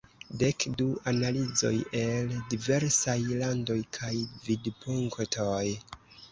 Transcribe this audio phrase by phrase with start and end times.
[0.43, 4.13] Dek du analizoj el diversaj landoj kaj
[4.49, 5.65] vidpunktoj".